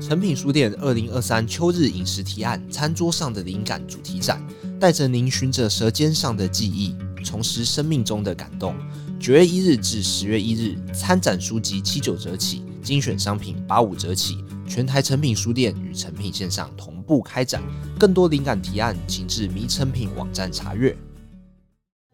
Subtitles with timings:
[0.00, 4.40] 诚品书店二零二三秋日饮食提案《餐桌上的灵感》主题展，
[4.78, 8.74] 带着您循着舌尖上的记忆，重拾生命中的感动。
[9.18, 14.36] 九月一日至十月一日，参展书籍七九折起，精选商品八五折起。
[14.68, 17.62] 全台诚品书店与诚品线上同步开展，
[17.98, 20.96] 更多灵感提案，请至迷诚品网站查阅。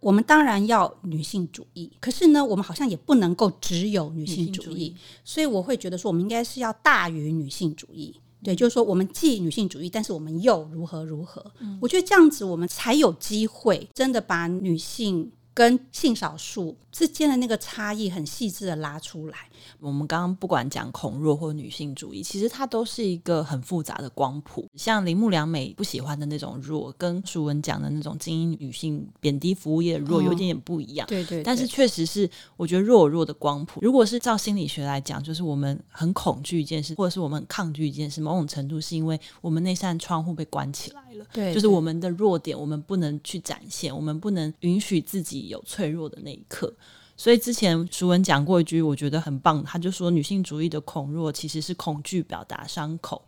[0.05, 4.95] 我们当然要女性主义，可是呢，我们好像也不能够只有女性主义，主义，
[5.25, 8.15] 所以我会觉得说，我们应该是要大于女性主义。
[8.43, 11.43] 对，就是说，我们既女性主义，但是我们又如何如何？
[11.61, 15.33] 嗯，我觉得这样子，我们才有机会真的把女性。
[15.57, 19.37] 跟性少数之间的那个差异很细致的拉出来。
[19.81, 24.69] 我们刚刚不管讲恐弱或女性主义，其实它都是一个很复杂的光谱。
[24.75, 31.07] 像铃木良美不喜欢的那种弱，跟淑文讲的那种精英女性贬低服务业的弱，有一点点不一样。
[31.07, 31.43] 对，对对。
[31.43, 33.81] 但是确实是，我觉得弱有弱的光谱。
[33.83, 41.25] 如果是照心理学来讲，就是我们很恐惧一件事，或者是我们很抗拒一件事，某种程度是因为我们那扇窗户被关起来了。
[41.33, 46.73] 对，对，就是我们的弱点，我们不能去展现，我们不能允许自己有脆弱的那一刻。
[47.17, 53.27] 所以之前淑文讲过一句，我觉得很棒，他就说女性主义的恐弱其实是恐惧表达伤口，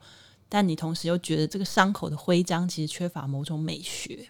[0.49, 4.29] 但你同时又觉得这个伤口的徽章其实缺乏某种美学。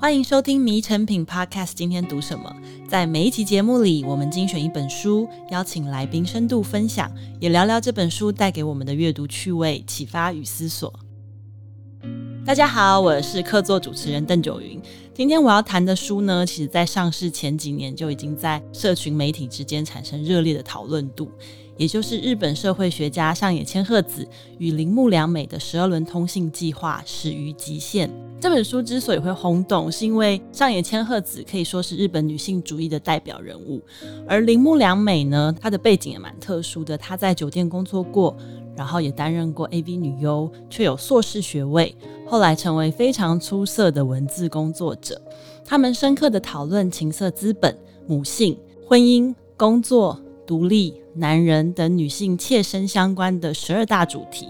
[0.00, 2.54] 欢迎收听《迷成品 Podcast》，今天读什么？
[2.88, 10.92] 在每一集节目里，我们精选一本书，邀请来宾深度分享，也聊聊这本书带给我们的阅读趣味、启发与思索。
[12.48, 14.80] 大家好，我是客座主持人邓九云。
[15.12, 21.28] 今天我要谈的书呢，其实在上市前几年就已经在社群媒体之间产生热烈的讨论度。
[21.76, 24.26] 也就是日本社会学家上野千鹤子
[24.56, 28.10] 与铃木良美的十二轮通信计划始于极限。
[28.40, 33.82] 这本书之所以会轰动，是因为上野千鹤子可以说是日本女性主义的代表人物，
[34.26, 38.34] 而铃木良美呢，她的背景也蛮特殊的，她在酒店工作过，
[38.78, 41.92] 然后也担任过 AV 女优，却有硕士学位，
[42.24, 45.20] 后来成为非常出色的文字工作者。
[45.64, 47.76] 他们深刻的讨论情色资本、
[48.06, 50.16] 母性、婚姻、工作、
[50.46, 54.46] 独立、男人等女性切身相关的十二大主题，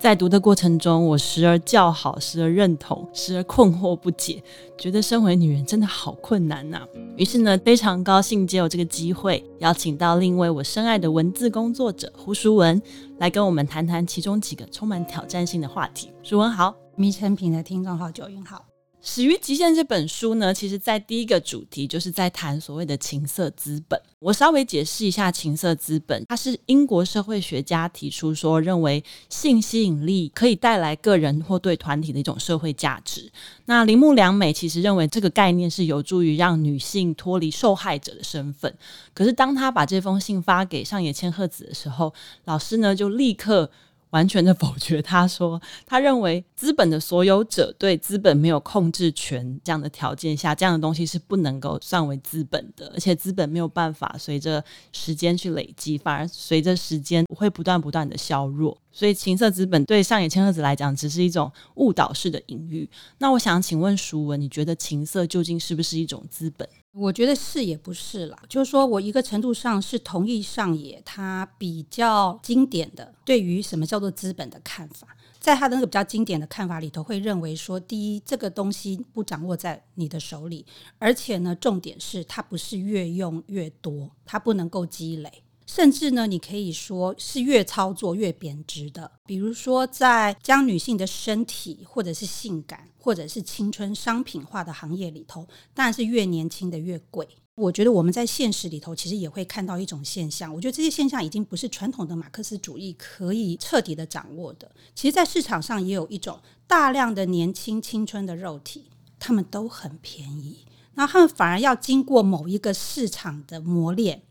[0.00, 4.42] 在读的过程中，我时而叫好，时而认同，时而困惑不解，
[4.78, 6.88] 觉得身为女人真的好困难呐、啊。
[7.18, 12.80] 于是呢，非常高兴借由这个机会，邀请到另一位我深爱的文字工作者胡淑文，
[13.18, 16.10] 来跟我们谈谈其中几个充满挑战性的话题。
[16.22, 18.69] 淑文好，迷城品的听众好，九云好。
[19.02, 23.98] 始于极限这本书呢，其实在第一个主题就是在谈所谓的情色资本。
[24.18, 33.32] 我稍微解释一下情色资本，它是英国社会学家提出说，认为性吸引力可以带来个人或对团体的一种社会价值。
[33.64, 38.72] 那铃木良美其实认为这个概念是有助于让女性脱离受害者的身份。
[39.14, 42.12] 可是当他把这封信发给上野千鹤子的时候，
[42.44, 43.70] 老师呢就立刻。
[44.10, 45.00] 完全的否决。
[45.00, 54.62] 他说，他认为资本的所有者对资本没有控制权这样的条件下，这样的东西是不能够算为资本的，而且资本没有办法随着
[54.92, 58.76] 时间去累积，反而随着时间会不断不断的削弱。
[58.92, 62.88] 所以，情色资本对上野千鹤子来讲，只是一种误导式的隐喻。
[63.18, 66.68] 那我想请问淑文，你觉得情色究竟是不是一种资本？
[66.92, 75.06] 我觉得是也不是啦，就是说我一个程度上是同意上野他比较经典的对于什么叫做资本的看法，
[75.38, 80.66] 在他的那个比较经典的看法里头，会认为说，第一，这个东西不掌握在你的手里，
[80.98, 85.44] 而且呢，重点是它不是越用越多，它不能够积累。
[85.72, 89.08] 甚至呢，你可以说是越操作越贬值的。
[89.24, 97.28] 比如说，在将女性的身体或者是性感或者是青春商品化的行业里头，当然是越年轻的越贵。
[97.54, 104.68] 我觉得我们在现实里头其实也会看到一种现象，我觉得这些现象已经不是传统的马克思主义可以彻底的掌握的。
[104.96, 114.22] 其实，在市场上也有一种大量的年轻青春的肉体，他们都很便宜，然后他们反而要经过某一个市场的磨练。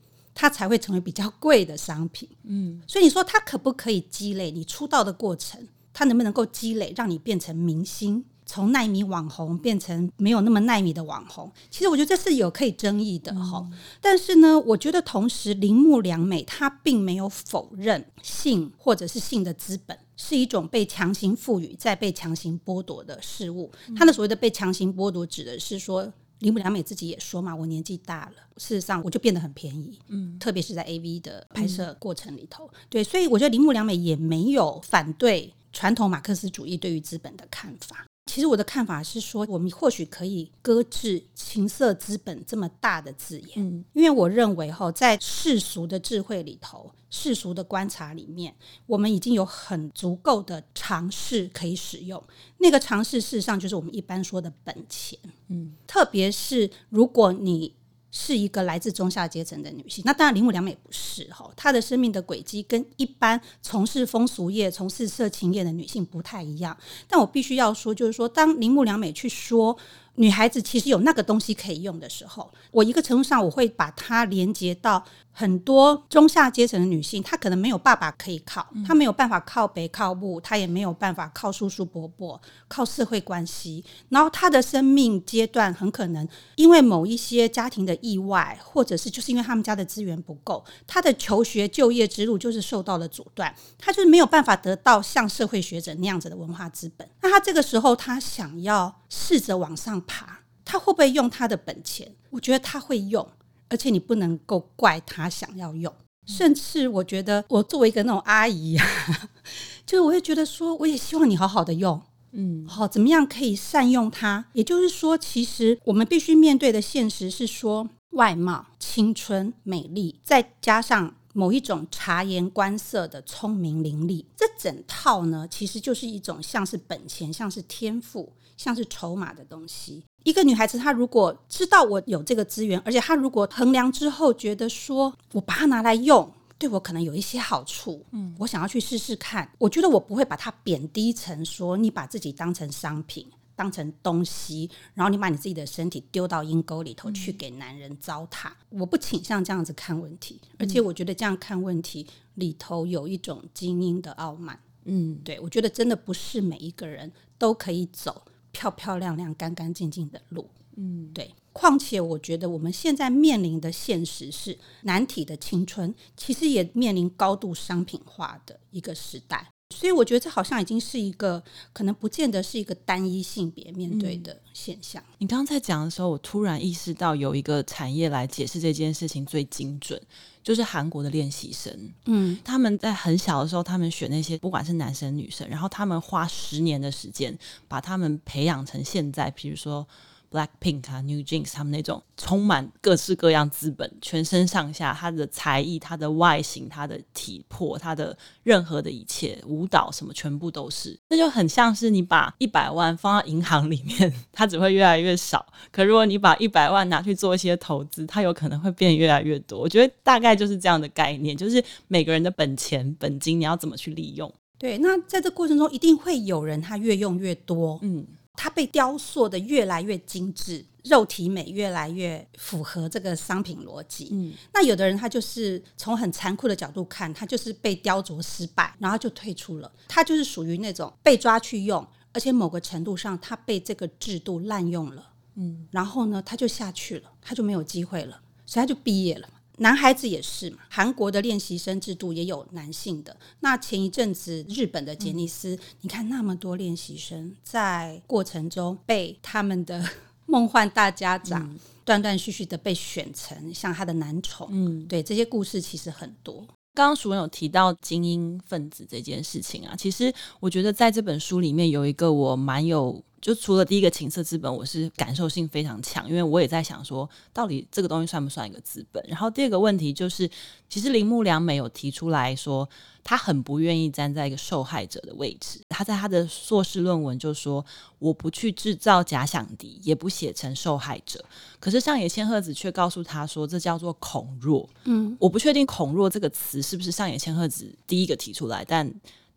[0.42, 4.50] 它才会成为比较贵的商品，嗯，所以你说它可不可以积累？
[4.50, 11.52] 你出道的过程，它能不能够积累，让你变成明星，从耐米网红变成没有那么耐米的网红？
[11.70, 13.68] 其实我觉得这是有可以争议的哈。
[13.70, 23.70] 嗯，但是呢，我觉得同时铃木良美她并没有否认性或者是性的资本是一种被强行赋予再被强行剥夺的事物。
[23.94, 26.14] 他的所谓的被强行剥夺，指的是说。
[26.40, 38.06] 铃木良美自己也说嘛，我年纪大了，事实上我就变得很便宜，嗯，特别是在 AV 的拍摄过程里头，嗯，对，所以我觉得铃木良美也没有反对传统马克思主义对于资本的看法。
[38.30, 48.56] 其实我的看法是说，我们或许可以搁置“情色资本”这么大的字眼，嗯，因为我认为哈，在世俗的智慧里头，世俗的观察里面，
[48.86, 52.24] 我们已经有很足够的尝试可以使用。
[52.60, 55.18] 那个尝试事实上就是我们一般说的本钱，
[55.48, 57.74] 嗯，特别是如果你。
[58.12, 66.78] 是一个来自中下阶层的女性，那当然铃木良美不是哈，她的生命的轨迹跟一般从事风俗业、从事色情业的女性不太一样。
[67.08, 69.78] 但我必须要说，就是说，当铃木良美去说。
[70.16, 97.08] 女孩子其实有那个东西可以用的时候，我一个程度上我会把它连接到很多中下阶层的女性，她可能没有爸爸可以靠，她没有办法靠北靠母，她也没有办法靠叔叔伯伯，靠社会关系，然后她的生命阶段很可能因为某一些家庭的意外，或者是就是因为他们家的资源不够，她的求学就业之路就是受到了阻断，她就是没有办法得到像社会学者那样子的文化资本。
[97.22, 100.00] 那她这个时候，她想要试着往上。
[100.06, 102.16] 爬，他会不会用他的本钱？
[102.30, 103.28] 我觉得他会用，
[103.68, 105.94] 而且你不能够怪他想要用。
[106.26, 108.86] 甚至我觉得，我作为一个那种阿姨啊，
[109.84, 112.00] 就是我会觉得说，我也希望你好好的用，
[112.34, 114.46] 嗯，好，怎么样可以善用它？
[114.54, 128.32] 也就是说，其实我们必须面对的现实是说，外貌、青春、美丽，再加上某一种察言观色的聪明伶俐，这整套呢，其实就是一种像是本钱，像是天赋。
[128.60, 139.50] 像是筹码的东西，一个女孩子她如果知道我有这个资源，而且她如果衡量之后觉得说我把它拿来用，对我可能有一些好处，嗯，我想要去试试看。
[139.60, 143.26] 我觉得我不会把它贬低成说你把自己当成商品，
[143.56, 148.52] 当成东西，然后你把你自己的身体丢到阴沟里头去给男人糟蹋。
[148.72, 154.60] 我不倾向这样子看问题，而且我觉得这样看问题里头有一种精英的傲慢。
[154.84, 158.26] 嗯，对，我觉得真的不是每一个人都可以走。
[158.60, 161.34] 漂漂亮亮、干干净净的路，嗯，对。
[161.54, 169.54] 况且，我觉得我们现在面临的现实是，难体的青春其实也面临高度商品化的一个时代。
[169.76, 175.02] 所以我觉得这好像已经是一个可能不见得是一个单一性别面对的现象。
[175.10, 180.02] 嗯，你刚刚在讲的时候，我突然意识到有一个产业来解释这件事情最精准，
[180.42, 181.72] 就是韩国的练习生。
[182.06, 187.38] 嗯，他们在很小的时候，他们选那些不管是男生女生，然后他们花十年的时间
[187.68, 189.88] 把他们培养成现在，比如说。
[190.32, 200.98] Blackpink 啊，New Jeans，他们那种充满各式各样资本，全身上下，他的才艺、他的外形、他的体魄、他的任何的一切，舞蹈什么，全部都是。
[201.10, 205.46] 那就很像是你把一百万放到银行里面，它只会越来越少。
[205.72, 209.60] 可如果你把一百万拿去做一些投资，它有可能会变越来越多。
[209.60, 214.32] 我觉得大概就是这样的概念，就是每个人的本钱、本金，你要怎么去利用？
[214.60, 218.06] 对，那在这过程中，一定会有人他越用越多，嗯。
[218.42, 224.08] 它被雕塑的越来越精致，肉体美越来越符合这个商品逻辑。
[224.14, 229.70] 嗯，那有的人他就是从很残酷的角度看，他就是被雕琢失败，然后就退出了。
[229.90, 235.12] 他就是属于那种被抓去用，而且某个程度上他被这个制度滥用了。
[235.36, 239.28] 嗯，然后呢，他就下去了，他就没有机会了，所以他就毕业了。
[239.60, 243.16] 男孩子也是嘛，韩国的练习生制度也有男性的。
[243.42, 249.84] 那前一阵子日本的杰尼斯，嗯、你看那么多练习生在过程中被他们的
[250.26, 254.48] 梦幻大家长断断续续的被选成像他的男宠。
[254.52, 256.46] 嗯，对，这些故事其实很多。
[256.74, 263.04] 刚刚淑雯有提到精英分子这件事情啊，其实我觉得在这本书里面有一个我蛮有。
[263.22, 269.04] 就除了第一个情色资本，我是感受性非常强，因为我也在想说，到底这个东西算不算一个资本？
[269.08, 270.30] 然后第二个问题就是，
[270.70, 272.68] 其实铃木良美有提出来说，
[273.04, 275.60] 他很不愿意站在一个受害者的位置。
[275.70, 277.66] 他在他的硕士论文就说，
[278.00, 281.24] 我不去制造假想敌，也不写成受害者。
[281.60, 284.70] 可是上野千鹤子却告诉他说，这叫做恐弱。
[284.86, 288.92] 嗯，我不确定“恐弱”这个词是不是上野千鹤子第一个提出来，但。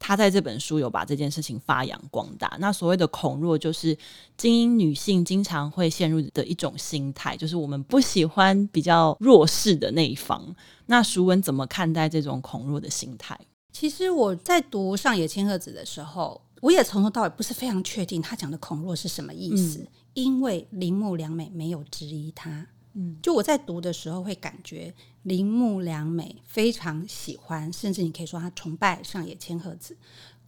[0.05, 2.57] 他在这本书有把这件事情发扬光大。
[2.59, 3.97] 那所谓的恐弱，就是
[4.37, 10.55] 精英女性经常会陷入的一种心态，就是我们不喜欢比较弱势的那一方。
[10.87, 13.39] 那熟文怎么看待这种恐弱的心态？
[13.73, 22.67] 其实我在读上野千鹤子的时候，我也从头到尾不是非常确定他讲的恐弱是什么意思，嗯、因为铃木良美没有质疑他。
[22.95, 29.97] 嗯，就我在读的时候会感觉铃木良美非常喜欢，甚至你可以说他崇拜上野千鹤子。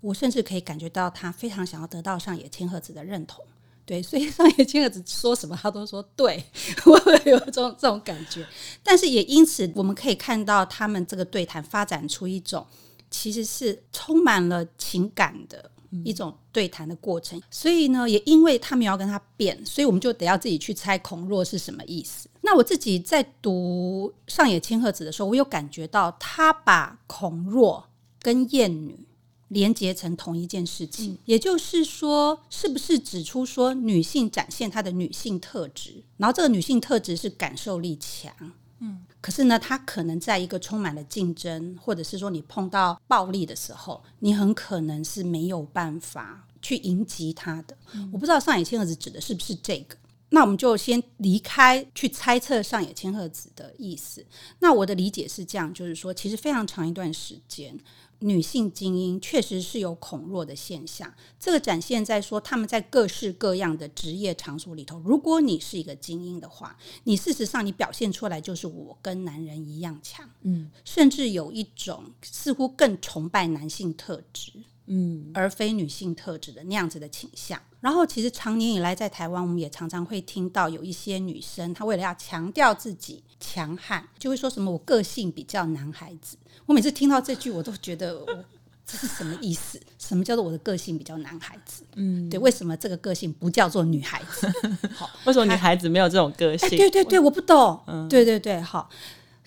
[0.01, 3.43] 我甚至可以感觉到他非常想要得到上野千鹤子的认同。
[3.87, 6.45] 对， 所以上野千鹤子说什么他都说对，
[6.85, 8.47] 我有这种这种感觉。
[8.83, 12.67] 但是也因此，我们可以看到他们这个对谈发展出一种
[13.11, 15.71] 其实是充满了情感的。
[16.05, 17.41] 一种对谈的过程。
[17.53, 22.29] 所以呢，也因为他们要跟他辩，所以我们就得要自己去猜孔若是什么意思。
[22.45, 27.89] 那我自己在读上野千鹤子的时候，我有感觉到他把孔若
[28.21, 29.07] 跟厌女
[29.49, 38.33] 连结成同一件事情，嗯、也就是说，是不是指出说女性展现她的女性特质，然后这个女性特质是感受力强，
[38.81, 47.77] 嗯，可是呢，她可能在一个充满了竞争，或者是说你碰到暴力的时候，你很可能是没有办法去迎击她的。
[47.95, 49.97] 嗯、我不知道上野千鹤子指的是不是这个，
[50.31, 54.25] 那我们就先离开去猜测上野千鹤子的意思。
[54.59, 57.79] 那我的理解是这样，就是说，其实非常长一段时间。
[58.21, 64.99] 女性精英确实是有恐弱的现象，这个展现在说他们在各式各样的职业场所里头。
[65.01, 74.53] 如果你是一个精英的话，你事实上你表现出来就是我跟男人一样强，嗯，甚至有一种似乎更崇拜男性特质，
[74.87, 77.61] 嗯，而非女性特质的那样子的倾向。
[77.81, 86.37] 然后，其实长年以来在台湾，我们也常常会听到有一些女生，她为了要强调自己强悍，就会说什么“我个性比较男孩子”。
[86.67, 88.45] 我每次听到这句，我都觉得我
[88.87, 89.81] 这是什么意思？
[89.99, 91.83] 什么叫做我的个性比较男孩子？
[91.97, 94.47] 嗯，对，为什么这个个性不叫做女孩子？
[94.95, 96.69] 好，为什么女孩子没有这种个性？
[96.69, 97.81] 哎，对对对，我不懂。
[97.87, 98.89] 嗯，对对对，好。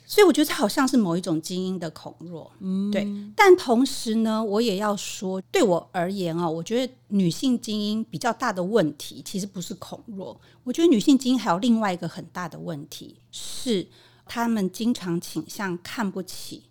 [0.10, 3.06] 所以我觉得这好像是某一种精英的恐弱，嗯，对。
[3.36, 10.40] 但同时呢，我也要说，对我而言啊，我觉得女性精英比较大的问题，其实不是恐弱。
[10.64, 13.86] 我觉得女性精英还有另外一个很大的问题，是
[14.26, 16.64] 她们经常倾向看不起。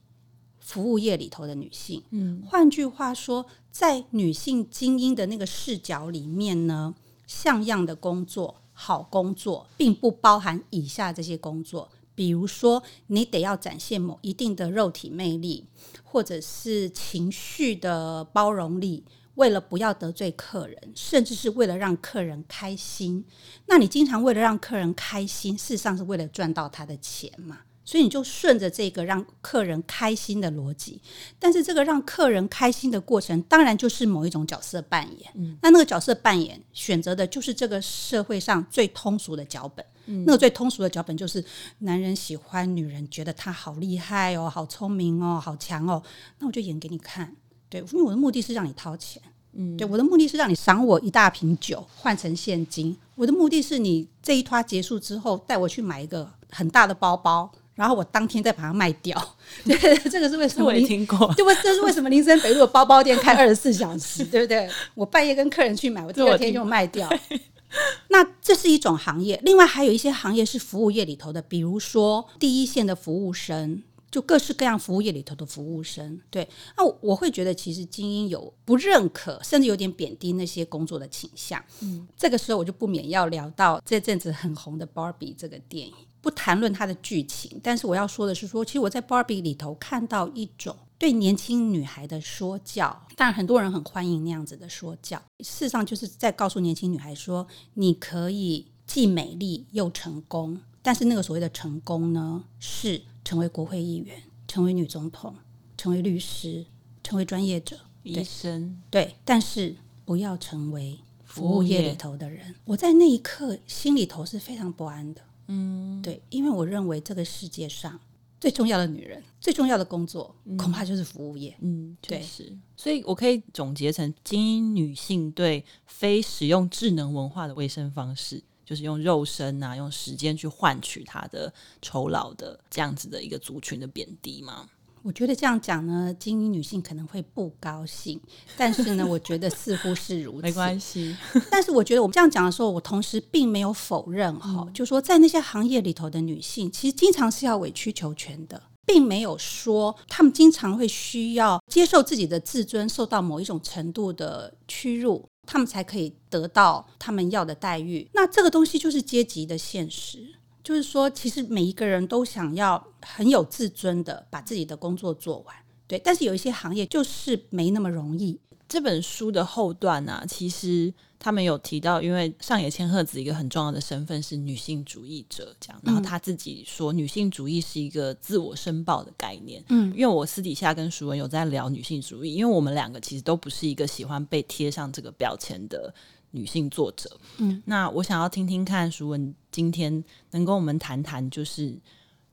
[0.58, 6.92] 服务业里头的女性，嗯，换句话说，在女性精英的那个视角里面呢，
[7.24, 15.66] 像样的工作、好工作，并不包含以下这些工作，比如说，你得要展现某一定的肉体魅力，
[16.02, 19.04] 或者是情绪的包容力，
[19.34, 23.24] 为了不要得罪客人，甚至是为了让客人开心。
[23.66, 27.58] 那你经常为了让客人开心，事实上是为了赚到他的钱嘛？
[27.84, 31.00] 所以你就顺着这个让客人开心的逻辑，
[31.38, 35.30] 但是这个让客人开心的过程，当然就是某一种角色扮演。
[35.36, 39.86] 嗯，那那个角色扮演选择的就是这个社会上最通俗的脚本。
[40.06, 41.44] 嗯，那个最通俗的脚本就是
[41.80, 46.02] 男人喜欢女人，觉得她好厉害哦，好聪明哦，好强哦。
[46.38, 47.34] 那我就演给你看，
[47.68, 49.22] 对，因为我的目的是让你掏钱。
[49.52, 52.96] 嗯，对，我的目的是让你赏我一大瓶酒换成现金。
[53.14, 57.50] 我的目的是你这一摊结束之后，带我去买一个很大的包包。
[57.74, 59.76] 然后我当天再把它卖掉， 对，
[60.08, 60.64] 这个是为什么？
[60.64, 61.52] 我也听过， 对不？
[61.62, 64.66] 这是为什么林森北路的包包店开二十四小时，对不对？
[64.94, 67.06] 我半夜跟客人去买，我第二天就卖掉。
[68.08, 76.20] 那这是一种行业，另外还有一些行业是服务业里头的，比如说第一线的服务生，就各式各样服务业里头的服务生。
[76.30, 81.62] 对，那我会觉得其实精英有不认可，甚至有点贬低那些工作的倾向。
[81.80, 85.92] 嗯，这个时候我就不免要聊到这阵子很红的《芭比》这个电影。
[86.22, 95.18] 不谈论它的剧情，但是我要说的是说，其实我在《芭比》里头看到一种对年轻女孩的说教，当然很多人很欢迎那样子的说教。
[95.40, 105.34] 事实上，就是在告诉年轻女孩说，你可以既美丽又成功，但是那个所谓的成功呢，是成为国会议员、成为女总统、
[105.76, 106.64] 成为律师、
[107.02, 112.54] 成为专业者、医生，对，但是不要成为服务业里头的人。
[112.64, 115.20] 我在那一刻心里头是非常不安的。
[115.48, 118.00] 嗯，对，因为我认为这个世界上
[118.38, 121.56] 最重要的女人，最重要的工作，恐怕就是服务业。
[121.60, 134.68] 嗯，对，是，所以我可以总结成精英女性对非使用智能文化的卫生方式，就是用肉身啊，用时间去换取她的酬劳的这样子的一个族群的贬低吗？
[135.06, 138.20] 我觉得这样讲呢，精英女性可能会不高兴，
[138.56, 140.42] 但是呢，我觉得似乎是如此。
[140.42, 141.16] 没关系，
[141.48, 158.10] 但是我觉得我们这样讲的时候，我同时并没有否认哈，嗯、就说在那些行业里头的女性，其实经常是要委曲求全的，并没有说她们经常会需要接受自己的自尊受到某一种程度的屈辱，她们才可以得到她们要的待遇。
[158.12, 160.34] 那这个东西就是阶级的现实。
[160.66, 165.54] 就是说，其实每一个人都想要很有自尊的把自己的工作做完，
[165.86, 165.96] 对。
[165.96, 168.40] 但是有一些行业就是没那么容易。
[168.68, 175.80] 这本书的后段呢、啊，其实他们有提到，因为上野千鹤子一个很重要的身份是女性主义者，这样。
[175.84, 179.62] 然后他自己说，女性主义是一个自我申报的概念。
[179.68, 185.94] 嗯，因为我私底下跟淑雯有在聊女性主义，因为我们两个其实都不是一个喜欢被贴上这个标签的。
[186.36, 191.74] 女性作者，嗯，那我想要听听看，淑文今天能跟我们谈谈，就是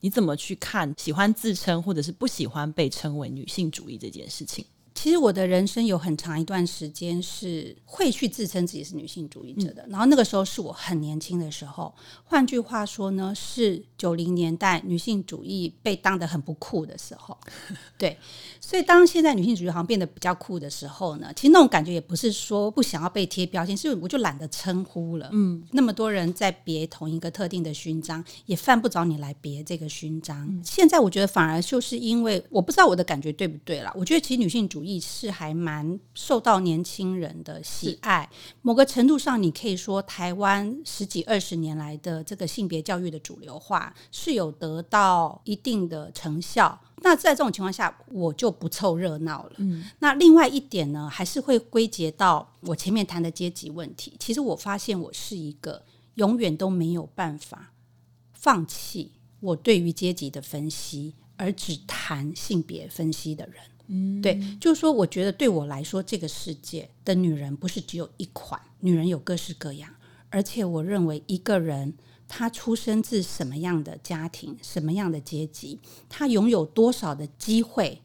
[0.02, 4.66] 你怎么去看喜欢自称或者是不喜欢被称为女性主义这件事情。
[5.04, 11.94] 其实我的人生有很长一段时间是会去自称自己是女性主义者的，嗯、然后那个时候是我很年轻的时候。
[12.24, 17.38] 换句话说呢，是九零年代女性主义被当得很不酷的时候。
[17.98, 18.18] 对，
[18.62, 25.30] 所以当现在女性主义好像变得比较酷的时候呢，其实那种感觉也不是说不想要被贴标签，是我就懒得称呼了。
[25.34, 30.48] 嗯，那么多人在别同一个特定的勋章，也犯不着你来别这个勋章。
[30.48, 38.30] 嗯、现在我觉得反而就是因为我不知道我的感觉对不对啦，我觉得其实女性主义是还蛮受到年轻人的喜爱。
[38.62, 46.80] 某个程度上，你可以说台湾十几二十年来的这个性别教育的主流化是有得到一定的成效。
[47.06, 49.54] 那在这种情况下，我就不凑热闹了。
[49.58, 54.16] 嗯，那另外一点呢，还是会归结到我前面谈的阶级问题。
[54.18, 55.84] 其实我发现我是一个
[56.16, 57.74] 永远都没有办法
[58.34, 63.56] 放弃我对于阶级的分析，而只谈性别分析的人。
[63.88, 69.90] 嗯，对，就是说，我觉得对我来说，这个世界的女人不是只有一款，女人有各式各样，
[70.30, 71.94] 而且我认为一个人。
[72.26, 78.02] 他出生自什么样的家庭，什么样的阶级，他拥有多少的机会，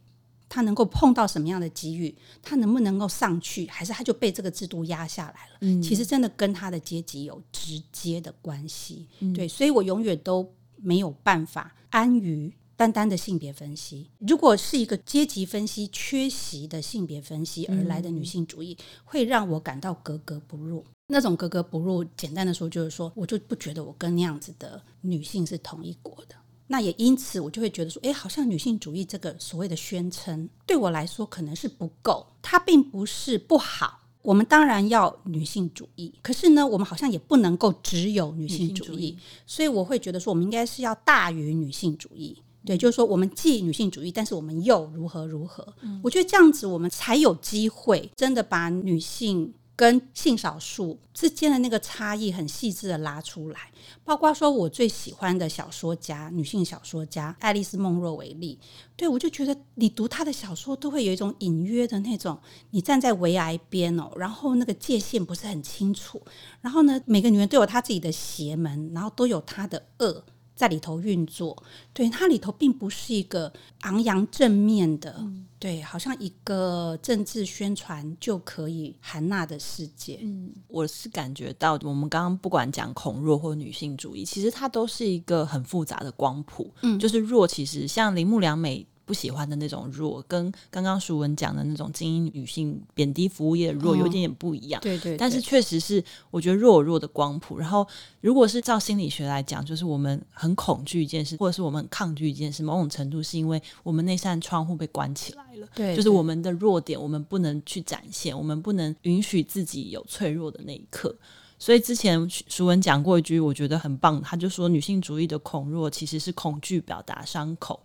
[0.50, 5.58] 他能够碰到什么样的机遇，他能不能够上去，还是他就被这个制度压下来了？
[5.61, 9.06] 嗯，其实真的跟他的阶级有直接的关系。
[9.20, 14.08] 嗯，对，所以我永远都没有办法安于单单的性别分析。
[14.20, 20.85] 如果是一个阶级分析缺席的性别分析而来的女性主义，会让我感到格格不入。
[21.08, 26.37] 那种格格不入，简单的说就是说，我就不觉得我跟那样子的女性是同一国的。
[26.68, 32.25] 那也因此，我就会觉得说，诶，好像女性主义这个所谓的宣称，对我来说可能是不够。
[32.40, 38.87] 它并不是不好，我们当然要女性主义，可是呢，我们好像也不能够只有女性主义。
[38.87, 42.40] 主义，所以我会觉得说，我们应该是要大于女性主义。
[42.68, 45.66] 对，就是说，我们既女性主义，但是我们又如何如何？
[45.80, 49.54] 嗯，我觉得这样子，我们才有机会真的把女性。
[49.78, 53.70] 跟性少数之间的那个差异很细致的拉出来，
[54.02, 58.58] 包括说我最喜欢的小说家，女性小说家爱丽丝·梦若为例，
[58.96, 62.37] 对，我就觉得你读她的小说都会有一种隐约的那种，
[62.70, 66.21] 你站在围崖边哦，然后那个界限不是很清楚，
[66.60, 70.25] 然后呢，每个女人都有她自己的邪门，然后都有她的恶。
[70.58, 71.56] 在里头运作，
[71.92, 80.18] 对，它里头并不是一个昂扬正面的，嗯、对，好像一个政治宣传就可以含纳的世界。
[80.21, 86.75] 嗯，我是感觉到，我们刚刚不管讲恐弱或女性主义，其实它都是一个很复杂的光谱。
[86.82, 88.84] 嗯，就是弱，其实像铃木良美。
[89.08, 94.78] 不喜欢的那种弱，跟刚刚淑文讲的那种精英女性贬低服务业的弱有一点点不一样。
[94.80, 97.56] 哦、对，对对，但是确实是，我觉得弱有弱的光谱。
[97.56, 97.88] 然后，
[98.21, 105.66] 如果是照心理学来讲，就是我们很恐惧一件事，或者是我们很抗拒一件事，某种程度是因为我们那扇窗户被关起来了。
[105.75, 111.16] 对，对，就是我们的弱点，我们不能去展现，我们不能允许自己有脆弱的那一刻。
[111.60, 117.80] 所以之前淑文讲过一句，我觉得很棒，他就说女性主义的恐弱其实是恐惧表达伤口。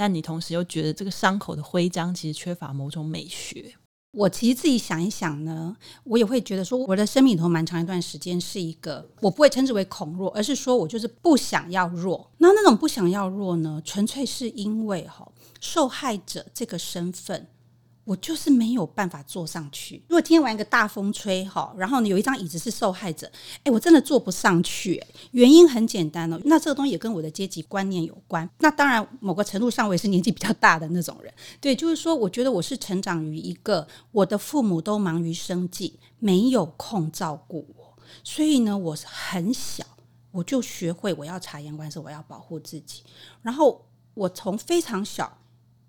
[0.00, 3.74] 但你同时又觉得这个伤口的徽章其实缺乏某种美学。
[4.12, 12.30] 我其实自己想一想呢，我也会觉得说，我的生命里头蛮长一段时间是一个，我不会称之为恐弱，而是说我就是不想要弱。
[12.38, 15.28] 那那种不想要弱呢，纯粹是因为哈
[15.60, 17.48] 受害者这个身份。
[18.08, 20.02] 我就是没有办法坐上去。
[20.08, 23.30] 如果今天玩一个大风吹哈，然后呢有一张椅子是受害者，
[23.64, 25.04] 诶，我真的坐不上去。
[25.32, 28.48] 原因很简单哦，那这个东西也跟我的阶级观念有关。
[28.60, 31.30] 那当然，某个程度上我也是年纪比较大的那种人。
[31.60, 37.94] 对，就是说，我觉得我是成长于一个我的父母都忙于生计，没有空照顾我，
[38.24, 39.84] 所以呢，我很小
[40.30, 43.02] 我就学会我要察言观色，我要保护自己。
[43.42, 45.36] 然后我从非常小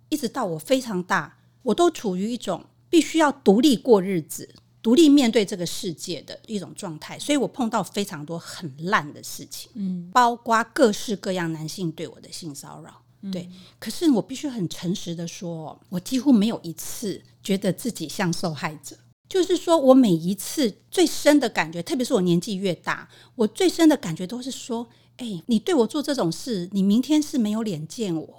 [0.10, 1.38] 一直到我非常大。
[1.70, 4.50] 我都处于一种必须要独立过日子、
[4.82, 13.44] 独立面对这个世界的一种状态，所以我碰到非常多很烂的事情，嗯，包括各式各样男性对我的性骚扰，对。
[13.44, 28.39] 嗯，可是我必须很诚实的说，我几乎没有一次觉得自己像受害者，就是说我每一次最深的感觉，特别是我年纪越大，我最深的感觉都是说，哎，你对我做这种事，你明天是没有脸见我。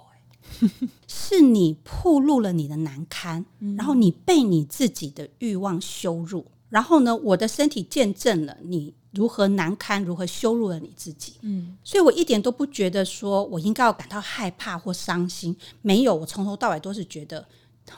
[1.07, 3.45] 是你暴露了你的难堪，
[3.77, 11.33] 然后你被你自己的欲望羞辱，然后呢，我的身体见证了你如何难堪，如何羞辱了你自己。
[11.41, 17.45] 嗯，所以我一点都不觉得说我应该要感到害怕或伤心，没有，我从头到尾都是觉得，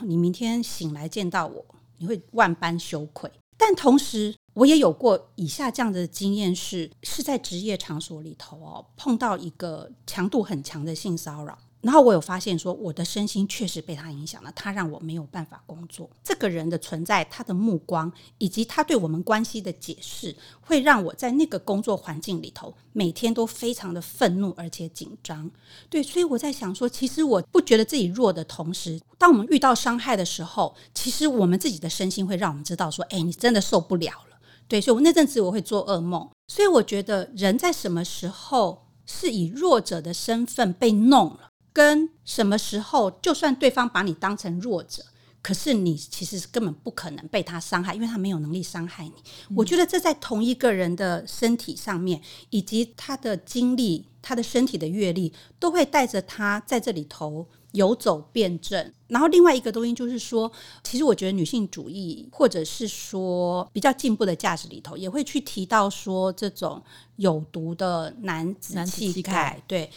[0.01, 1.63] 你明天醒来见到我，
[1.97, 3.29] 你会万般羞愧。
[3.55, 11.57] 但同时，我也有过以下这样的经验是，是在职业场所里头哦，碰到一个强度很强的性骚扰。
[11.83, 16.09] 然后我有发现说，我的身心确实被他影响了，他让我没有办法工作。
[16.23, 25.51] 这个人的存在，他的目光以及他对我们关系的解释，会让我在那个工作环境里头每天都非常的愤怒而且紧张。
[25.89, 34.37] 对，所以我在想说，其实我不觉得自己弱的同时，当我们遇到伤害的时候，其实我们自己的身心会让我们知道说，哎，你真的受不了了。
[34.69, 36.29] 对，所以我那阵子我会做噩梦。
[36.47, 41.49] 所以我觉得人在什么时候是以弱者的身份被弄了？
[41.73, 45.03] 跟什么时候，就算对方把你当成弱者，
[45.41, 49.13] 可是你其实根本不可能被他伤害，因为他没有能力伤害你。
[49.49, 49.55] 嗯。
[49.57, 58.91] 我觉得这在同一个人的身体上面，以及他的经历、他的身体的阅历，都会带着他在这里头游走辩证。
[59.07, 60.51] 然后另外一个东西就是说，
[60.83, 66.81] 其实我觉得女性主义，或者是说比较进步的价值里头，也会去提到说这种
[67.17, 69.87] 有毒的男子气概，对。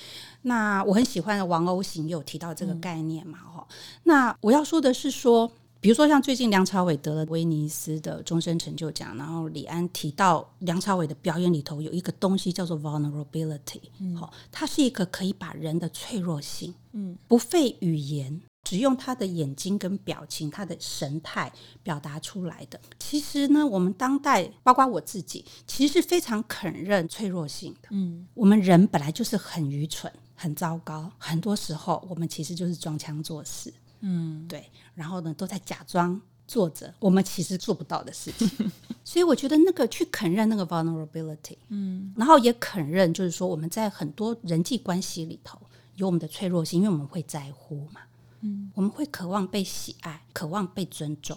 [0.43, 3.77] 那我很喜欢的王鸥行也有提到这个概念嘛，哈、嗯。
[4.05, 5.51] 那我要说的是说，
[5.87, 13.81] 比如说像最近梁朝伟得了威尼斯的终身成就奖，然后李安提到梁朝伟的表演里头有一个东西叫做 vulnerability，
[14.19, 21.53] 好、嗯，它是一个可以把人的脆弱性，嗯，不费语言，只用他的眼睛跟表情、他的神态
[21.85, 22.81] 表达出来的。
[22.99, 27.91] 其实呢，我们当代包括我自己，其实是非常肯认脆弱性的。
[27.93, 30.13] 嗯，我们人本来就是很愚蠢。
[30.39, 33.73] 很糟糕，很多时候我们其实就是装腔作势，
[34.09, 38.49] 嗯，对，然后呢，都在假装做着我们其实做不到的事情，
[39.05, 45.59] 所以我觉得那个去肯认那个 vulnerability，嗯，然后也肯认，就是说我们在很多人际关系里头
[45.97, 48.01] 有我们的脆弱性，因为我们会在乎嘛，
[48.43, 51.37] 嗯，我们会渴望被喜爱，渴望被尊重。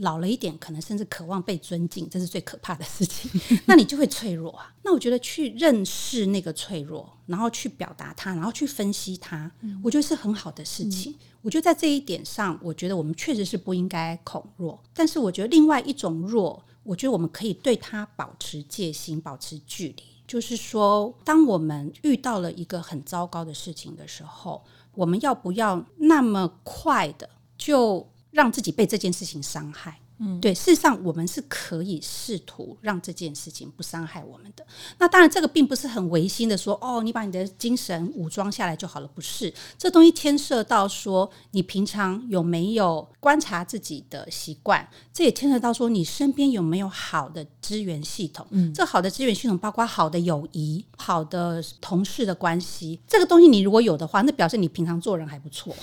[0.00, 3.30] 老了一点，可能甚至渴望被尊敬，这是最可怕的事情。
[3.66, 4.74] 那你就会脆弱啊。
[4.82, 11.12] 那我觉得去认识那个脆弱，然后去表达它，然后去分析它，嗯、我觉得是很好的事情。
[11.12, 14.82] 嗯、我觉得在这一点上，我觉得我们确实是不应该恐弱。
[14.92, 20.02] 但是我觉得另外一种弱，我觉得我们可以对它保持戒心，保持距离。
[20.26, 24.62] 就是说，当我们遇到了一个很糟糕的事情的时候，
[24.94, 34.64] 我们要不要那么快的就让自己被这件事情伤害，嗯，对，事实上我们是可以试图让这件事情不伤害我们的。
[34.98, 39.52] 那当然，这个并不是很违心的说，哦，你把你的精神武装下来就好了，不是。
[39.76, 48.46] 这东西牵涉到说，你平常有没有观察自己的习惯，这也牵涉到说，你身边有没有好的资源系统。
[48.50, 53.00] 嗯，这好的资源系统包括好的友谊、好的同事的关系。
[53.08, 55.74] 这个东西你如果有的话，那表示你平常做人还不错。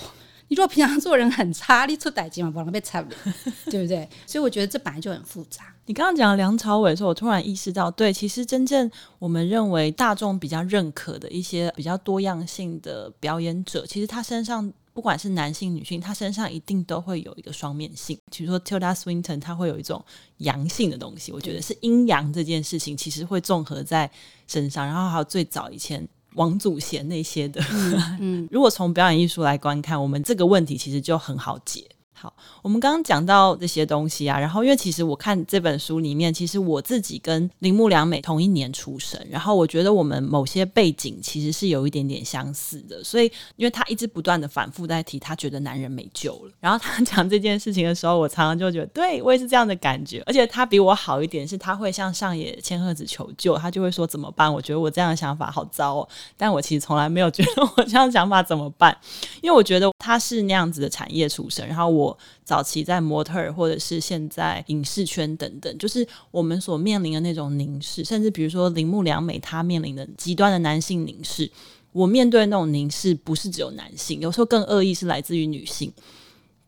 [0.48, 3.08] 你如果平常做人很差，你出代志嘛，不能被插了，
[3.70, 4.08] 对不对？
[4.26, 5.64] 所以我觉得这本来就很复杂。
[5.84, 18.18] 你刚刚讲梁朝伟的时候，我突然意识到，对，其实真正我们认为大众比较认可的一些比较多样性的表演者，其实他身上不管是男性女性，他身上一定都会有一个双面性。
[18.30, 20.02] 比如说 Tilda Swinton，他会有一种
[20.38, 24.10] 阳性的东西，我觉得是阴阳这件事情其实会综合在
[24.46, 24.86] 身上。
[24.86, 26.08] 然后还有最早以前。
[26.38, 31.84] 王祖贤那些的，嗯，嗯， 如果从表演艺术来观看，我们这个问题其实就很好解。
[32.20, 54.52] 好，我们刚刚讲到这些东西啊，然后因为其实我看这本书里面，其实我自己跟铃木良美同一年出生，然后我觉得我们某些背景其实是有一点点相似的，所以因为他一直不断的反复在提，他觉得男人没救了，然后他 讲这件事情的时候，我常常就觉得，对我也是这样的感觉，而且他比我好一点，是他会向上野千鹤子求救，他就会说怎么办？
[54.52, 58.98] 我觉得我这样的想法好糟哦，但我其实从来没有觉得 我这样的想法怎么办，
[59.40, 62.07] 因为我觉得他是那样子的产业出身，然后我。
[62.44, 71.50] 早期在模特儿，或者是现在影视圈等等，就是我们所面临的那种凝视，甚至比如说铃木良美她面临的极端的男性凝视，
[71.92, 75.92] 我面对那种凝视不是只有男性，有时候更恶意是来自于女性，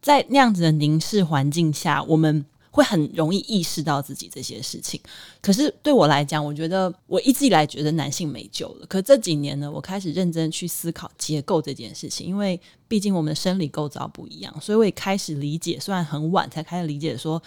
[0.02, 2.44] 在那样子的凝视环境下，我们。
[2.70, 5.00] 会很容易意识到自己这些事情，
[5.42, 8.86] 可是对我来讲，我觉得我一直以来觉得男性没救了。
[8.86, 15.78] 可这几年呢，我开始认真去思考结构这件事情，因为毕竟我们的生理构造不一样，所以我也开始理解。
[15.80, 17.42] 虽然很晚才开始理解说，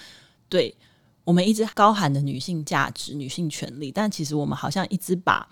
[0.49, 0.75] 对
[1.23, 5.47] 我们一直高喊的女性价值、女性权利，但其实我们好像一直把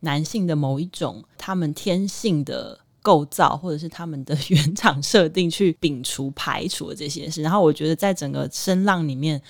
[0.00, 2.78] 男性的某一种他们天性的。
[3.06, 9.40] 构造或者是他们的原厂设定去摒除排除的这些事，然后我觉得在整个声浪里面，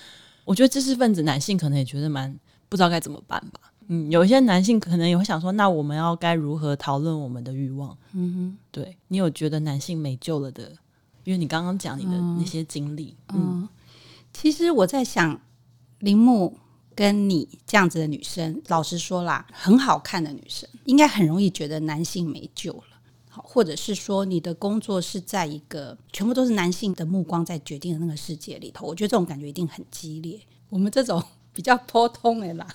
[0.44, 2.38] 我觉得知识分子男性可能也觉得蛮
[2.68, 3.72] 不知道该怎么办吧。
[3.88, 7.96] 嗯，有一些男性可能也会想说，那我们要该如何讨论我们的欲望？
[8.12, 10.70] 嗯哼，对，你有觉得男性没救了的？
[11.24, 13.68] 因为你刚刚讲你的那些经历，嗯，嗯，
[14.34, 15.40] 其实我在想，
[16.00, 16.58] 铃木
[16.94, 22.95] 跟你这样子的女生，老实说啦，很好看的女生，应该很容易觉得男性没救了。
[23.44, 30.40] 或者是说你的工作是在一个全部都是男性的目光在决定的那个世界里头，我觉得这种感觉一定很激烈。
[30.68, 31.22] 我们这种
[31.52, 32.66] 比较普通的啦，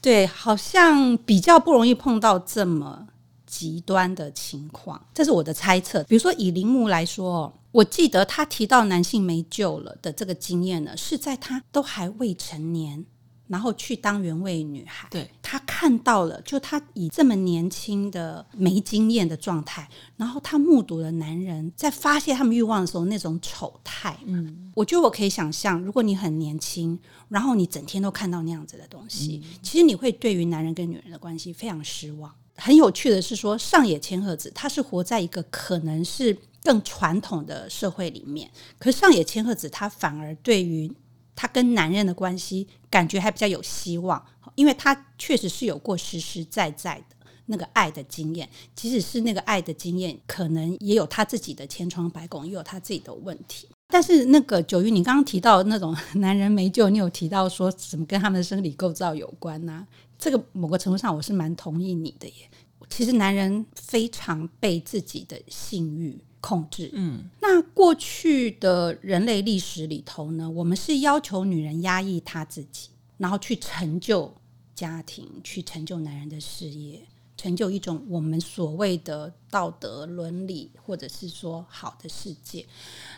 [0.00, 3.06] 对，好像比较不容易碰到这么
[3.46, 6.02] 极端的情况，这是我的猜测。
[6.04, 13.04] 比如说以铃木来说，我记得他提到男性没救了的这个经验呢，是在他都还未成年。
[13.52, 19.86] 然后去当原味女孩，对，她看到了，就她以这么年轻的没经验的状态，
[20.16, 24.18] 然后她目睹了男人在发泄他们欲望的时候那种丑态。
[24.24, 32.34] 嗯，我觉得我可以想象，如果你很年轻，然后你整天都看到那样子的东西，嗯、其实你会对于男人跟女人的关系非常失望。
[32.56, 40.90] 很有趣的是说，上野千鹤子她是活在一个可能是更传统的社会里面，可是上野千鹤子她反而对于
[41.34, 47.16] 他跟男人的关系感觉还比较有希望，因为他确实是有过实实在在的
[47.46, 53.68] 那个爱的经验，即使是那个爱的经验，可能也有他自己的千疮百孔，也有他自己的问题。
[53.88, 59.86] 但是那个九玉，你刚刚提到那种男人没救，你有提到说怎么跟他们的生理构造有关呢、
[60.18, 62.50] 这个某个程度上我是蛮同意你的耶。
[62.88, 66.18] 其实男人非常被自己的性欲。
[66.42, 74.34] 控制，嗯，那过去的人类历史里头呢，我们是要求女人压抑她自己，然后去成就
[74.74, 77.00] 家庭，去成就男人的事业，
[77.36, 82.66] 成就一种我们所谓的道德伦理，或者是说好的世界。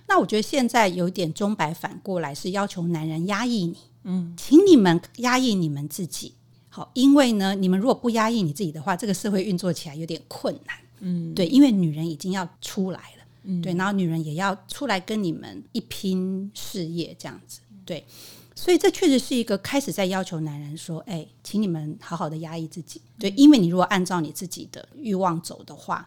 [0.06, 6.34] 那我觉得现在有点钟摆反过来，是要求男人压抑你，嗯，请你们压抑你们自己，
[6.68, 10.76] 好，因为呢，你们如果不压抑你自己的话，这个社会运作起来有点困难。
[11.06, 13.13] 嗯，对，因为女人已经要出来了，
[13.44, 18.04] 嗯，对，然后女人也要出来跟你们一拼事业，这样子，对，
[18.54, 26.06] 所以这确实是一个开始在要求男人说，哎，请你们好好的压抑自己，对，因为你如果按照你自己的欲望走的话，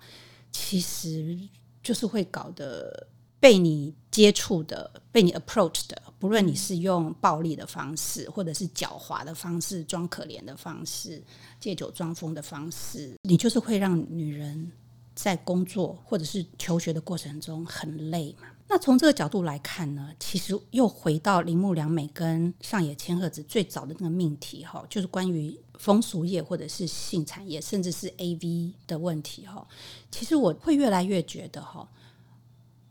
[0.52, 1.38] 其实
[1.84, 3.08] 就是会搞得
[3.40, 11.24] 被你接触的、被你 approach 的，不论你是用暴力的方式，或者是狡猾的方式、装可怜的方式、
[11.60, 14.72] 借酒装疯的方式，你就是会让女人。
[15.18, 18.48] 在工作或者是求学的过程中很累嘛？
[18.70, 29.68] 那从这个角度来看呢，其实又回到铃木良美跟上野千鹤子最早的那个命题哈，就是关于风俗业或者是性产业，甚至是 AV 的问题哈。
[30.12, 31.90] 其实我会越来越觉得哈，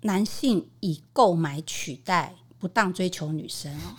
[0.00, 3.94] 男性以购买取代不当追求女生哦，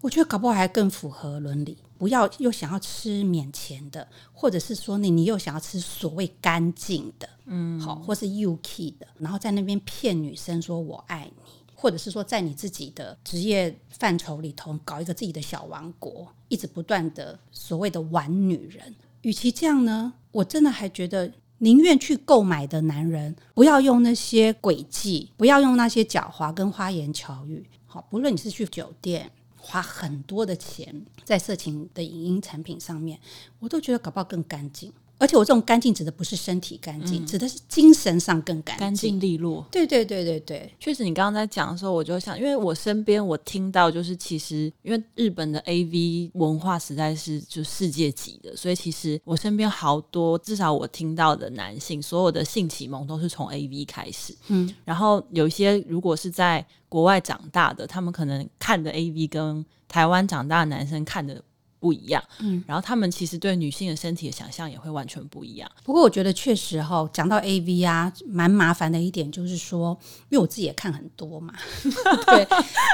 [0.00, 1.76] 我觉得搞不好还更符合伦理。
[1.98, 18.94] 不要又想要吃免钱的，或者是说你你又想要吃所谓干净的，嗯，好，或是 UK 的，然后在那边骗女生说我爱你，或者是说在你自己的职业范畴里头搞一个自己的小王国，一直不断的所谓的玩女人。
[19.20, 27.68] 与其这样呢，我真的还觉得宁愿去购买的男人，不要用那些诡计，不要用那些狡猾跟花言巧语。
[27.84, 29.30] 好，不论你是去酒店。
[29.62, 33.20] 花很多的钱在色情的影音产品上面，
[33.58, 34.92] 我都觉得搞不好更干净。
[35.20, 39.62] 而且我这种干净指的不是身体干净，嗯、指的是精神上更干净、干净利落。
[39.70, 54.34] 对对对对对，确实，你刚刚在讲的时候，我就想，因为我身边我听到就是，其实因为日本的 AV 文化实在是就世界级的，所以其实我身边好多，至少我听到的男性，所有的性启蒙都是从 AV 开始。
[54.48, 61.42] 嗯，然后有一些如果是在国外长大的，他们可能看的 AV 跟台湾长大的男生看的。
[61.80, 65.68] 不一样，嗯，然后他们其实对女性的身体的想象也会完全不一样。
[65.82, 71.54] 不过我觉得确实哈，讲到 AV 啊，蛮麻烦的一点就是说，因为我自己也看很多嘛，
[72.26, 72.46] 对，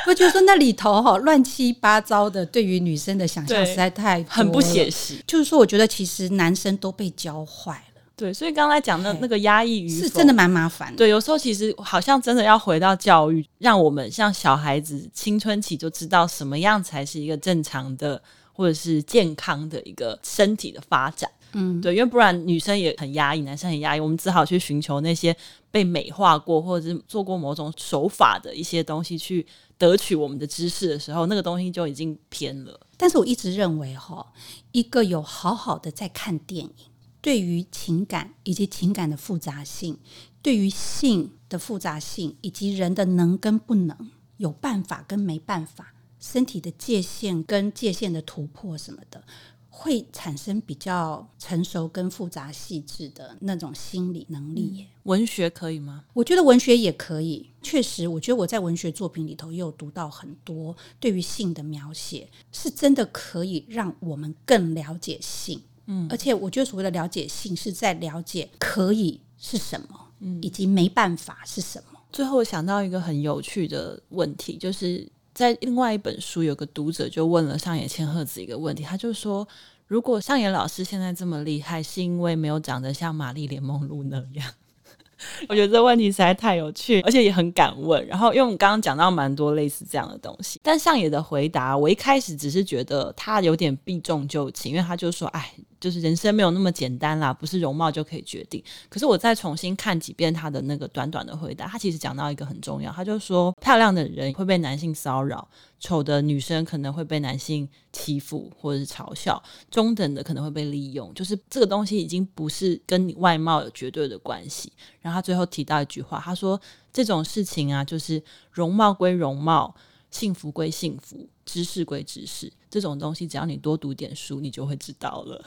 [0.06, 5.22] 我觉得说那里头哈乱七八糟的，对于女生的想象实在太很不写实。
[5.26, 8.02] 就是说，我觉得其实男生都被教坏了。
[8.14, 10.96] 对，所以刚才讲的那个压抑与是真的蛮麻烦的。
[10.96, 18.22] 对，有时候其实好像真的要回到教育，让我们像小孩子青春期就知道什么样才是一个正常的。
[18.56, 25.36] 或者是健康的一个身体的发展，嗯，对，因为不然女生也很压抑，男生很压抑，我们只好去寻求那些
[25.70, 32.80] 被美化过或者是做过某种手法的一些东西去得取我们的知识的时候，那个东西就已经偏了。
[32.96, 34.32] 但是我一直认为哈，
[34.72, 36.72] 一个有好好的在看电影，
[37.20, 39.98] 对于情感以及情感的复杂性，
[40.40, 43.94] 对于性的复杂性以及人的能跟不能，
[44.38, 45.92] 有办法跟没办法。
[46.32, 49.22] 身体的界限跟界限的突破什么的，
[49.70, 54.86] 会产生比较成熟跟复杂细致的那种心理能力。
[55.04, 56.04] 文学可以吗？
[56.12, 57.48] 我觉得文学也可以。
[57.62, 65.62] 确实，我觉得我在文学作品里头也有读到很多对于性的描写，是真的可以让我们更了解性。
[65.86, 69.88] 嗯，而且我觉得所谓的了解性，是在了解可以是什么。
[70.18, 72.00] 嗯，以及没办法是什么。
[72.10, 79.46] 最后想到一个很有趣的问题，就是在另外一本书，有个读者就问了上野千鹤子一个问题，他就说：
[79.86, 84.50] 如果上野老师现在这么厉害，是因为没有长得像玛丽莲梦露那样？
[85.46, 88.06] 我觉得这问题实在太有趣，而且也很敢问。
[88.06, 95.52] 然后，因为我们刚刚讲到蛮多类似这样的东西，但上野的回答，我一开始只是觉得他有点避重就轻，因为他就说：“哎。”
[95.86, 98.60] 就是人生没有那么简单啦，不是容貌就可以决定。
[98.88, 105.46] 可是我再重新看几遍他的那个短短的回答，他其实讲到一个很重要，他就说漂亮的人会被男性骚扰，
[105.78, 111.14] 丑的女生可能会被男性欺负或者是嘲笑，中等的可能会被利用。
[111.14, 114.72] 就是这个东西已经不是跟你外貌有绝对的关系。
[115.00, 116.60] 然后他最后提到一句话，他说
[116.92, 118.20] 这种事情啊，就是
[118.50, 119.72] 容貌归容貌。
[120.10, 125.44] 幸福归幸福，知识归知识，这种东西只要你多读点书，你就会知道了。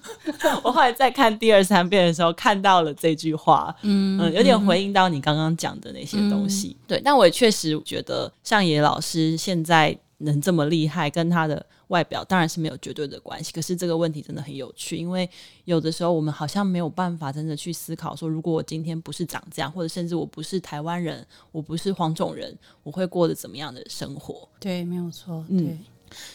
[0.64, 6.76] 我后来再看第二三遍的时候，看到了这句话，嗯，嗯，有点回应到你刚刚讲的那些东西。
[6.80, 11.66] 嗯、对，但我也确实觉得上野老师现在能这么厉害，跟他的。
[11.88, 15.28] 外表当然是没有绝对的关系，可是这个问题真的很有趣，因为
[15.64, 24.48] 有的时候我们好像没有办法真的去思考说，如果我今天不是长这样，或者甚至我不是台湾人，我不是黄种人，我会过得怎么样的生活？
[24.58, 25.44] 对，没有错。
[25.48, 25.78] 嗯，对。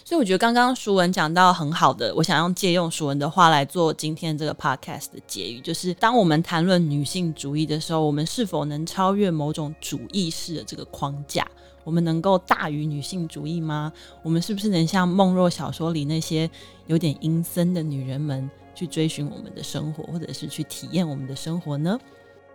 [0.04, 11.48] 所以我觉得刚刚淑文讲到很好的，我想用借用淑文的话来做今天这个 podcast 的结语，就是当我们谈论女性主义的时候，我们是否能超越某种主义式的这个框架？
[11.84, 13.91] 我们能够大于女性主义吗？
[14.24, 16.50] 我们是不是能像梦若小说里那些
[16.88, 22.00] 有点阴森的女人们去追寻我们的生活，或者是去体验我们的生活呢？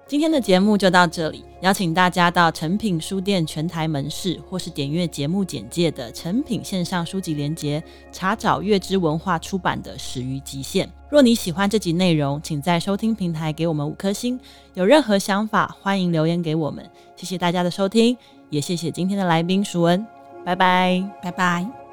[0.09, 10.87] 今天的节目就到这里，邀请大家到诚品书店全台门市，或是点阅节目简介的诚品线上书籍连结，查找月之文化出版的《始于极限》。
[11.11, 14.39] 若你喜欢这集内容，请在收听平台给我们五颗星。
[14.75, 16.89] 有任何想法，欢迎留言给我们。
[17.17, 18.17] 谢谢大家的收听。
[18.51, 20.07] 也谢谢今天的来宾淑文，
[20.45, 21.86] 拜拜，拜拜。